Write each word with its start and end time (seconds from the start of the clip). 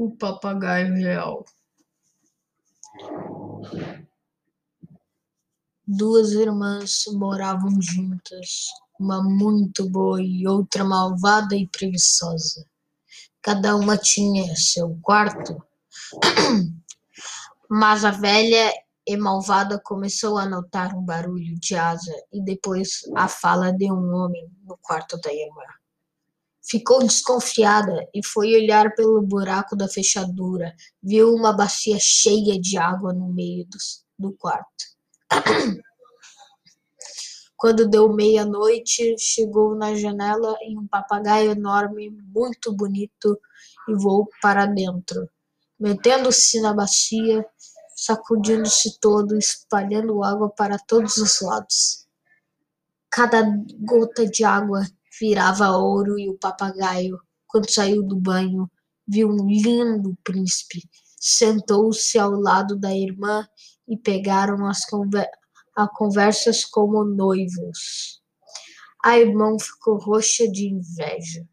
O 0.00 0.12
papagaio 0.12 0.94
real. 0.94 1.44
Duas 5.84 6.30
irmãs 6.30 7.02
moravam 7.14 7.82
juntas, 7.82 8.68
uma 8.96 9.20
muito 9.20 9.90
boa 9.90 10.22
e 10.22 10.46
outra 10.46 10.84
malvada 10.84 11.56
e 11.56 11.66
preguiçosa. 11.66 12.64
Cada 13.42 13.74
uma 13.74 13.98
tinha 13.98 14.54
seu 14.54 14.96
quarto, 15.02 15.60
mas 17.68 18.04
a 18.04 18.12
velha 18.12 18.72
e 19.04 19.16
malvada 19.16 19.80
começou 19.80 20.38
a 20.38 20.46
notar 20.46 20.94
um 20.94 21.04
barulho 21.04 21.58
de 21.58 21.74
asa 21.74 22.14
e 22.32 22.40
depois 22.40 23.00
a 23.16 23.26
fala 23.26 23.72
de 23.72 23.90
um 23.90 24.14
homem 24.14 24.48
no 24.62 24.78
quarto 24.80 25.20
da 25.20 25.34
irmã. 25.34 25.64
Ficou 26.68 26.98
desconfiada 27.00 28.06
e 28.14 28.24
foi 28.24 28.54
olhar 28.54 28.94
pelo 28.94 29.22
buraco 29.22 29.74
da 29.74 29.88
fechadura. 29.88 30.74
Viu 31.02 31.34
uma 31.34 31.50
bacia 31.50 31.96
cheia 31.98 32.60
de 32.60 32.76
água 32.76 33.12
no 33.14 33.32
meio 33.32 33.64
do, 33.64 33.78
do 34.18 34.36
quarto. 34.36 34.84
Quando 37.56 37.88
deu 37.88 38.12
meia-noite, 38.12 39.16
chegou 39.18 39.74
na 39.74 39.94
janela 39.94 40.56
e 40.62 40.78
um 40.78 40.86
papagaio 40.86 41.52
enorme, 41.52 42.10
muito 42.10 42.72
bonito, 42.72 43.40
e 43.88 43.94
voou 43.94 44.28
para 44.42 44.66
dentro. 44.66 45.28
Metendo-se 45.80 46.60
na 46.60 46.74
bacia, 46.74 47.44
sacudindo-se 47.96 49.00
todo, 49.00 49.36
espalhando 49.36 50.22
água 50.22 50.50
para 50.50 50.78
todos 50.78 51.16
os 51.16 51.40
lados. 51.40 52.06
Cada 53.10 53.42
gota 53.80 54.24
de 54.24 54.44
água 54.44 54.86
virava 55.20 55.70
ouro 55.70 56.18
e 56.18 56.28
o 56.28 56.38
papagaio, 56.38 57.18
quando 57.46 57.70
saiu 57.70 58.02
do 58.02 58.16
banho, 58.16 58.70
viu 59.06 59.28
um 59.28 59.46
lindo 59.46 60.16
príncipe. 60.22 60.82
Sentou-se 61.20 62.18
ao 62.18 62.32
lado 62.32 62.76
da 62.76 62.94
irmã 62.94 63.46
e 63.88 63.96
pegaram 63.96 64.66
as 64.66 64.84
conver 64.84 65.28
a 65.74 65.88
conversas 65.88 66.64
como 66.64 67.04
noivos. 67.04 68.20
A 69.04 69.18
irmã 69.18 69.56
ficou 69.58 69.96
roxa 69.96 70.48
de 70.48 70.68
inveja. 70.68 71.46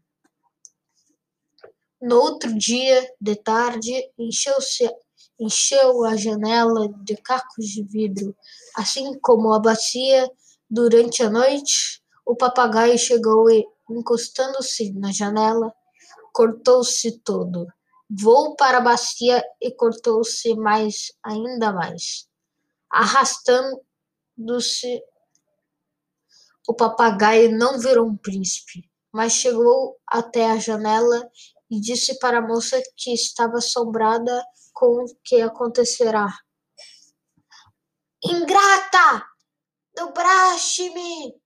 No 2.02 2.16
outro 2.16 2.56
dia, 2.56 3.08
de 3.20 3.36
tarde, 3.36 3.92
encheu-se 4.18 4.88
encheu 5.38 6.04
a 6.04 6.16
janela 6.16 6.88
de 7.02 7.16
cacos 7.16 7.66
de 7.66 7.82
vidro, 7.82 8.34
assim 8.74 9.18
como 9.20 9.52
a 9.52 9.60
bacia 9.60 10.30
durante 10.68 11.22
a 11.22 11.30
noite 11.30 12.02
o 12.26 12.34
papagaio 12.34 12.98
chegou 12.98 13.48
e, 13.48 13.64
encostando-se 13.88 14.92
na 14.92 15.12
janela, 15.12 15.72
cortou-se 16.32 17.20
todo. 17.20 17.68
Voou 18.10 18.56
para 18.56 18.78
a 18.78 18.80
bacia 18.80 19.42
e 19.62 19.70
cortou-se 19.70 20.54
mais, 20.56 21.12
ainda 21.22 21.72
mais. 21.72 22.28
Arrastando-se, 22.90 23.80
o 26.68 26.74
papagaio 26.74 27.56
não 27.56 27.78
virou 27.78 28.08
um 28.08 28.16
príncipe, 28.16 28.90
mas 29.12 29.32
chegou 29.32 29.96
até 30.04 30.50
a 30.50 30.58
janela 30.58 31.30
e 31.70 31.80
disse 31.80 32.18
para 32.18 32.38
a 32.38 32.42
moça 32.42 32.82
que 32.96 33.14
estava 33.14 33.58
assombrada 33.58 34.44
com 34.72 35.04
o 35.04 35.16
que 35.24 35.40
acontecerá. 35.40 36.26
Ingrata! 38.24 39.24
Dobraste-me! 39.94 41.45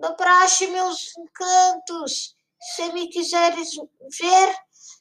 Dobraste 0.00 0.66
meus 0.68 1.16
encantos. 1.16 2.34
Se 2.74 2.92
me 2.92 3.08
quiseres 3.08 3.70
ver, 4.18 4.54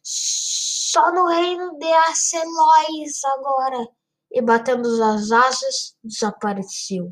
só 0.04 1.12
no 1.12 1.28
reino 1.28 1.78
de 1.78 1.92
Acelóis 1.92 3.24
agora. 3.26 3.88
E 4.32 4.42
batendo 4.42 5.04
as 5.04 5.32
asas, 5.32 5.96
desapareceu. 6.04 7.12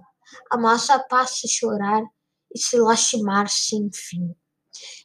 A 0.52 0.58
massa 0.58 1.00
passa 1.00 1.48
a 1.48 1.50
chorar 1.50 2.04
e 2.54 2.60
se 2.60 2.78
lastimar 2.78 3.50
sem 3.50 3.90
fim. 3.92 4.36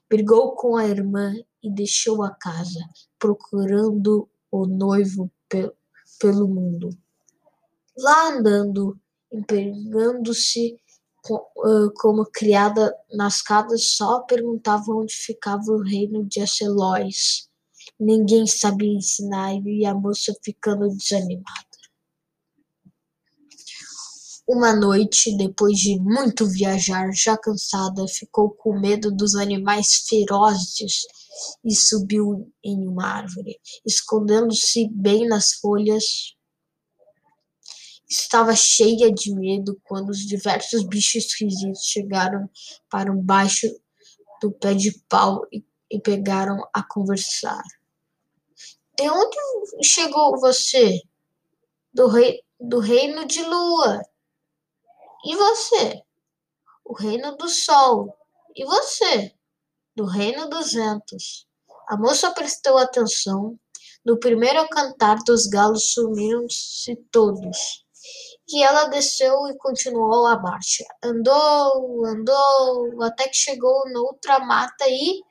Brigou 0.08 0.54
com 0.54 0.76
a 0.76 0.86
irmã 0.86 1.32
e 1.62 1.72
deixou 1.72 2.22
a 2.22 2.34
casa, 2.34 2.80
procurando 3.18 4.28
o 4.50 4.66
noivo 4.66 5.32
pelo 6.18 6.48
mundo. 6.48 6.90
Lá 7.96 8.28
andando, 8.28 9.00
empregando-se 9.32 10.81
como 11.22 12.26
criada 12.26 12.94
nas 13.12 13.40
casas, 13.40 13.94
só 13.94 14.20
perguntava 14.20 14.92
onde 14.92 15.14
ficava 15.14 15.70
o 15.70 15.82
reino 15.82 16.24
de 16.24 16.40
Acelóis. 16.40 17.48
Ninguém 17.98 18.46
sabia 18.46 18.92
ensinar 18.92 19.54
e 19.64 19.86
a 19.86 19.94
moça 19.94 20.34
ficando 20.42 20.88
desanimada. 20.88 21.72
Uma 24.46 24.74
noite, 24.74 25.36
depois 25.36 25.78
de 25.78 25.98
muito 26.00 26.46
viajar, 26.46 27.10
já 27.12 27.38
cansada, 27.38 28.06
ficou 28.08 28.50
com 28.50 28.78
medo 28.78 29.10
dos 29.12 29.36
animais 29.36 30.04
ferozes 30.08 31.02
e 31.64 31.74
subiu 31.74 32.52
em 32.62 32.86
uma 32.88 33.06
árvore, 33.06 33.58
escondendo-se 33.86 34.88
bem 34.92 35.28
nas 35.28 35.52
folhas 35.54 36.34
estava 38.12 38.54
cheia 38.54 39.10
de 39.10 39.34
medo 39.34 39.80
quando 39.84 40.10
os 40.10 40.18
diversos 40.18 40.84
bichos 40.84 41.24
esquisitos 41.26 41.84
chegaram 41.84 42.48
para 42.90 43.12
baixo 43.12 43.66
do 44.40 44.52
pé 44.52 44.74
de 44.74 44.92
pau 45.08 45.46
e, 45.50 45.64
e 45.90 46.00
pegaram 46.00 46.58
a 46.72 46.82
conversar. 46.82 47.62
De 48.96 49.08
onde 49.08 49.36
chegou 49.82 50.38
você? 50.38 51.00
Do, 51.92 52.08
rei, 52.08 52.42
do 52.60 52.78
reino 52.78 53.24
de 53.24 53.42
lua. 53.42 54.02
E 55.24 55.34
você? 55.34 56.02
O 56.84 56.94
reino 56.94 57.36
do 57.36 57.48
sol. 57.48 58.14
E 58.54 58.64
você? 58.64 59.34
Do 59.96 60.04
reino 60.04 60.48
dos 60.48 60.72
ventos. 60.72 61.46
A 61.88 61.96
moça 61.96 62.30
prestou 62.32 62.76
atenção. 62.76 63.58
No 64.04 64.18
primeiro 64.18 64.68
cantar 64.68 65.18
dos 65.24 65.46
galos 65.46 65.92
sumiram-se 65.92 66.96
todos. 67.10 67.84
E 68.48 68.62
ela 68.62 68.88
desceu 68.88 69.46
e 69.48 69.56
continuou 69.56 70.26
a 70.26 70.38
marcha. 70.38 70.84
Andou, 71.02 72.04
andou, 72.04 73.02
até 73.02 73.28
que 73.28 73.36
chegou 73.36 73.88
noutra 73.90 74.40
mata 74.40 74.84
e, 74.88 75.22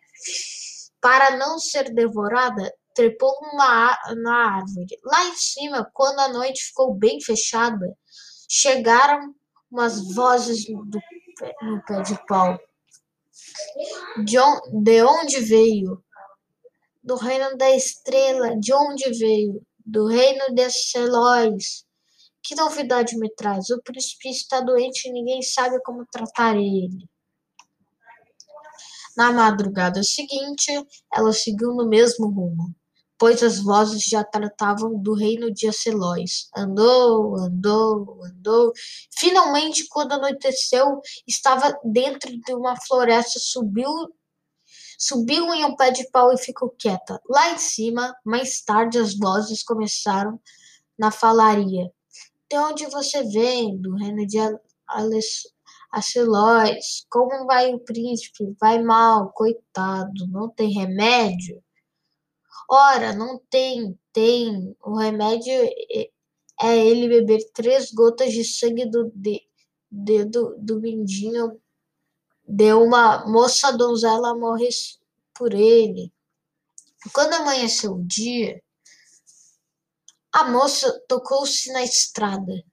para 0.99 1.38
não 1.38 1.59
ser 1.59 1.94
devorada, 1.94 2.73
trepou 2.95 3.33
numa, 3.41 3.97
na 4.17 4.57
árvore. 4.57 4.97
Lá 5.03 5.25
em 5.25 5.35
cima, 5.35 5.89
quando 5.94 6.19
a 6.19 6.29
noite 6.29 6.63
ficou 6.63 6.94
bem 6.94 7.22
fechada, 7.22 7.97
chegaram 8.49 9.33
umas 9.69 10.13
vozes 10.13 10.66
do, 10.66 10.99
no 11.61 11.83
pé 11.85 12.01
de 12.01 12.25
pau. 12.28 12.59
De, 14.25 14.38
on, 14.39 14.83
de 14.83 15.01
onde 15.03 15.39
veio? 15.39 16.03
Do 17.03 17.16
reino 17.16 17.57
da 17.57 17.72
estrela. 17.72 18.55
De 18.59 18.73
onde 18.73 19.09
veio? 19.17 19.66
Do 19.85 20.07
reino 20.07 20.53
de 20.53 20.69
Celóis. 20.69 21.85
Que 22.44 22.56
novidade 22.56 23.18
me 23.18 23.29
traz? 23.29 23.69
O 23.69 23.81
príncipe 23.81 24.29
está 24.29 24.62
doente 24.62 25.07
e 25.07 25.12
ninguém 25.12 25.41
sabe 25.41 25.79
como 25.84 26.06
tratar 26.12 26.56
ele. 26.56 27.07
Na 29.16 29.31
madrugada 29.31 30.02
seguinte, 30.03 30.72
ela 31.13 31.34
seguiu 31.34 31.74
no 31.74 31.88
mesmo 31.88 32.28
rumo, 32.28 32.74
pois 33.18 33.44
as 33.44 33.59
vozes 33.59 34.03
já 34.03 34.24
tratavam 34.24 34.97
do 34.97 35.13
reino 35.13 35.53
de 35.53 35.68
Acelóis. 35.68 36.50
Andou, 36.56 37.35
andou, 37.35 38.24
andou. 38.24 38.72
Finalmente, 39.18 39.88
quando 39.90 40.13
anoiteceu, 40.13 41.02
estava 41.28 41.78
dentro 41.84 42.31
de 42.31 42.56
uma 42.56 42.75
floresta, 42.88 43.38
subiu 43.40 43.90
subiu 44.97 45.52
em 45.52 45.66
um 45.66 45.76
pé 45.76 45.90
de 45.90 46.08
pau 46.11 46.32
e 46.32 46.37
ficou 46.37 46.70
quieta. 46.70 47.20
Lá 47.28 47.52
em 47.53 47.58
cima, 47.58 48.16
mais 48.23 48.61
tarde, 48.61 48.99
as 48.99 49.17
vozes 49.17 49.64
começaram 49.64 50.40
na 50.97 51.09
falaria. 51.09 51.91
De 52.51 52.57
onde 52.57 52.85
você 52.87 53.23
vem? 53.23 53.77
Do 53.77 53.95
reino 53.95 54.27
de 54.27 54.37
Acelóis. 55.89 57.05
Como 57.09 57.45
vai 57.45 57.73
o 57.73 57.79
príncipe? 57.79 58.53
Vai 58.59 58.83
mal, 58.83 59.31
coitado. 59.31 60.27
Não 60.27 60.49
tem 60.49 60.69
remédio? 60.69 61.63
Ora, 62.69 63.13
não 63.13 63.39
tem, 63.49 63.97
tem. 64.11 64.75
O 64.83 64.97
remédio 64.97 65.53
é, 65.53 66.09
é 66.61 66.85
ele 66.85 67.07
beber 67.07 67.39
três 67.53 67.89
gotas 67.89 68.33
de 68.33 68.43
sangue 68.43 68.85
do 68.85 69.09
dedo 69.89 70.53
do 70.57 70.81
mindinho 70.81 71.57
de 72.45 72.73
uma 72.73 73.25
moça 73.27 73.71
donzela 73.71 74.37
morrer 74.37 74.71
por 75.33 75.53
ele. 75.53 76.11
Quando 77.13 77.31
amanheceu 77.31 77.93
o 77.93 78.03
dia, 78.03 78.61
a 80.33 80.45
moça 80.45 80.99
tocou-se 81.07 81.72
na 81.73 81.83
estrada. 81.83 82.63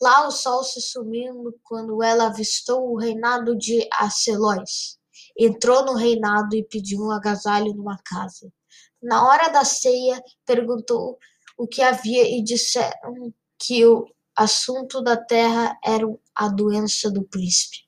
Lá 0.00 0.26
o 0.26 0.30
sol 0.30 0.62
se 0.64 0.80
sumindo 0.80 1.58
quando 1.62 2.02
ela 2.02 2.26
avistou 2.26 2.90
o 2.90 2.96
reinado 2.96 3.56
de 3.56 3.86
Acelóis. 3.92 4.98
Entrou 5.38 5.84
no 5.84 5.94
reinado 5.94 6.54
e 6.56 6.64
pediu 6.64 7.02
um 7.02 7.10
agasalho 7.10 7.74
numa 7.74 7.98
casa. 8.04 8.50
Na 9.02 9.26
hora 9.26 9.48
da 9.48 9.64
ceia, 9.64 10.22
perguntou 10.46 11.18
o 11.58 11.66
que 11.66 11.82
havia 11.82 12.22
e 12.22 12.42
disseram 12.42 13.34
que 13.58 13.84
o 13.84 14.06
assunto 14.36 15.02
da 15.02 15.16
terra 15.16 15.78
era 15.84 16.06
a 16.34 16.48
doença 16.48 17.10
do 17.10 17.24
príncipe. 17.24 17.78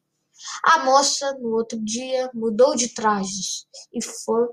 A 0.65 0.85
moça, 0.85 1.33
no 1.39 1.55
outro 1.55 1.83
dia, 1.83 2.31
mudou 2.35 2.75
de 2.75 2.93
trajes 2.93 3.67
e 3.93 4.03
foi, 4.03 4.49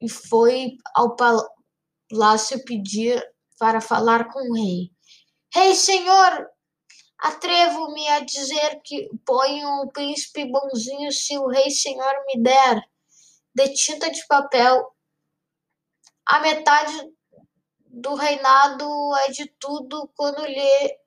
e 0.00 0.10
foi 0.10 0.72
ao 0.94 1.16
palácio 1.16 2.62
pedir 2.64 3.22
para 3.58 3.80
falar 3.80 4.28
com 4.32 4.38
o 4.50 4.54
rei. 4.54 4.90
Rei, 5.52 5.74
senhor, 5.74 6.48
atrevo-me 7.18 8.08
a 8.08 8.20
dizer 8.20 8.80
que 8.84 9.08
ponho 9.24 9.82
o 9.82 9.92
príncipe 9.92 10.44
bonzinho 10.44 11.10
se 11.10 11.38
o 11.38 11.48
rei 11.48 11.70
senhor 11.70 12.14
me 12.26 12.42
der 12.42 12.82
de 13.54 13.72
tinta 13.72 14.10
de 14.10 14.26
papel 14.26 14.94
a 16.26 16.40
metade 16.40 17.12
do 17.86 18.14
reinado 18.14 18.84
é 19.18 19.30
de 19.30 19.46
tudo 19.60 20.10
quando 20.16 20.44
lhe 20.44 20.98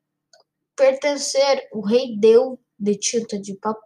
pertencer. 0.76 1.68
O 1.74 1.86
rei 1.86 2.18
deu 2.18 2.58
de 2.80 2.96
tinta 2.96 3.38
de 3.38 3.54
papel 3.56 3.84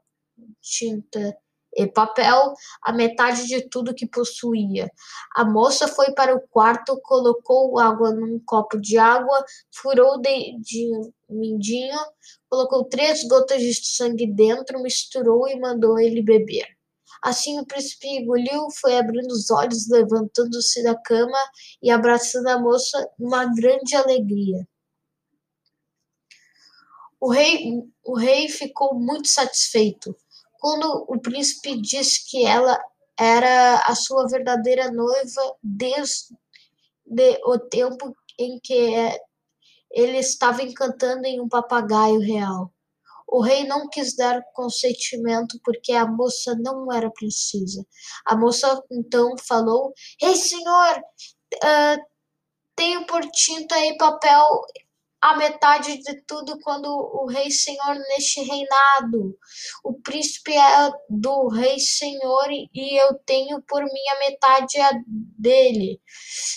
tinta 0.62 1.38
e 1.76 1.88
papel 1.88 2.54
a 2.82 2.92
metade 2.92 3.48
de 3.48 3.68
tudo 3.70 3.94
que 3.94 4.08
possuía. 4.08 4.90
A 5.36 5.44
moça 5.44 5.88
foi 5.88 6.12
para 6.14 6.36
o 6.36 6.42
quarto, 6.48 7.00
colocou 7.02 7.80
água 7.80 8.12
num 8.12 8.40
copo 8.46 8.80
de 8.80 8.98
água, 8.98 9.44
furou 9.72 10.20
de, 10.22 10.58
de 10.60 10.90
mindinho, 11.30 12.00
colocou 12.50 12.86
três 12.86 13.24
gotas 13.28 13.62
de 13.62 13.74
sangue 13.74 14.28
dentro, 14.28 14.82
misturou 14.82 15.48
e 15.48 15.60
mandou 15.60 16.00
ele 16.00 16.22
beber. 16.22 16.68
Assim 17.22 17.60
o 17.60 17.66
príncipe 17.66 18.08
engoliu, 18.08 18.68
foi 18.82 18.98
abrindo 18.98 19.32
os 19.32 19.50
olhos, 19.50 19.90
levantando-se 19.90 20.84
da 20.84 20.94
cama 20.94 21.38
e 21.82 21.90
abraçando 21.90 22.48
a 22.48 22.60
moça 22.60 23.10
numa 23.18 23.46
grande 23.46 23.96
alegria. 23.96 24.68
O 27.20 27.32
rei, 27.32 27.82
o 28.04 28.18
rei 28.18 28.50
ficou 28.50 28.94
muito 28.96 29.30
satisfeito 29.30 30.14
quando 30.64 31.06
o 31.10 31.20
príncipe 31.20 31.76
disse 31.82 32.24
que 32.26 32.46
ela 32.46 32.82
era 33.20 33.80
a 33.80 33.94
sua 33.96 34.26
verdadeira 34.30 34.90
noiva 34.90 35.58
desde 35.62 36.34
o 37.46 37.60
tempo 37.60 38.16
em 38.40 38.62
que 38.62 38.96
ele 39.92 40.18
estava 40.20 40.64
encantando 40.64 41.28
em 41.28 41.42
um 41.42 41.50
papagaio 41.50 42.22
real. 42.22 42.74
O 43.28 43.42
rei 43.42 43.68
não 43.68 43.90
quis 43.90 44.16
dar 44.16 44.42
consentimento 44.54 45.60
porque 45.66 45.92
a 45.92 46.08
moça 46.08 46.56
não 46.56 46.90
era 46.94 47.12
princesa. 47.12 47.86
A 48.26 48.34
moça 48.34 48.82
então 48.90 49.36
falou: 49.38 49.94
Rei 50.22 50.38
senhor, 50.38 50.98
uh, 51.56 52.06
tenho 52.74 53.06
por 53.06 53.22
tinta 53.32 53.78
e 53.86 53.98
papel 53.98 54.62
a 55.24 55.38
metade 55.38 56.00
de 56.00 56.22
tudo 56.24 56.60
quando 56.60 56.86
o 56.88 57.26
rei 57.28 57.50
senhor 57.50 57.96
neste 58.10 58.42
reinado. 58.42 59.34
O 59.82 59.94
príncipe 59.94 60.52
é 60.52 60.92
do 61.10 61.48
rei 61.48 61.80
senhor 61.80 62.52
e 62.52 63.02
eu 63.02 63.14
tenho 63.26 63.62
por 63.62 63.82
minha 63.86 64.20
metade 64.20 64.82
a 64.82 64.92
dele. 65.40 66.02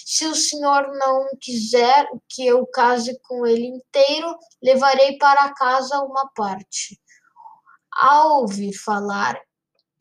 Se 0.04 0.26
o 0.26 0.34
senhor 0.34 0.88
não 0.98 1.28
quiser 1.40 2.08
que 2.28 2.44
eu 2.44 2.66
case 2.66 3.16
com 3.22 3.46
ele 3.46 3.68
inteiro, 3.68 4.36
levarei 4.60 5.16
para 5.16 5.54
casa 5.54 6.00
uma 6.00 6.28
parte. 6.34 7.00
Ao 7.92 8.40
ouvir 8.40 8.72
falar 8.72 9.40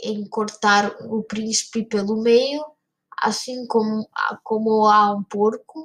em 0.02 0.28
cortar 0.28 0.92
o 1.02 1.22
príncipe 1.22 1.86
pelo 1.86 2.20
meio, 2.20 2.66
assim 3.22 3.68
como, 3.68 4.10
como 4.44 4.88
a 4.88 5.14
um 5.14 5.24
porco, 5.24 5.85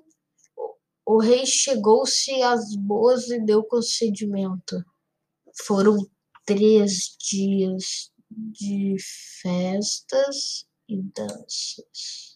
o 1.12 1.18
rei 1.18 1.44
chegou-se 1.44 2.40
às 2.40 2.76
boas 2.76 3.28
e 3.30 3.40
deu 3.40 3.64
concedimento. 3.64 4.84
Foram 5.66 5.98
três 6.46 7.16
dias 7.18 8.12
de 8.30 8.94
festas 9.42 10.64
e 10.88 11.02
danças. 11.02 12.29